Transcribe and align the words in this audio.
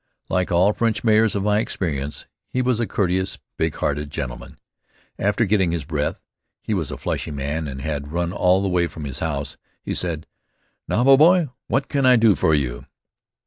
Like 0.29 0.51
all 0.51 0.73
French 0.73 1.03
mayors 1.03 1.35
of 1.35 1.43
my 1.43 1.59
experience, 1.59 2.25
he 2.49 2.63
was 2.63 2.79
a 2.79 2.87
courteous, 2.87 3.37
big 3.57 3.75
hearted 3.75 4.09
gentleman. 4.09 4.57
After 5.19 5.45
getting 5.45 5.71
his 5.71 5.85
breath, 5.85 6.19
he 6.63 6.73
was 6.73 6.89
a 6.89 6.97
fleshy 6.97 7.29
man, 7.29 7.67
and 7.67 7.81
had 7.83 8.11
run 8.11 8.33
all 8.33 8.63
the 8.63 8.67
way 8.67 8.87
from 8.87 9.03
his 9.03 9.19
house, 9.19 9.57
he 9.83 9.93
said, 9.93 10.25
"Now, 10.87 11.03
my 11.03 11.15
boy, 11.17 11.49
what 11.67 11.87
can 11.87 12.07
I 12.07 12.15
do 12.15 12.33
for 12.33 12.55
you?" 12.55 12.87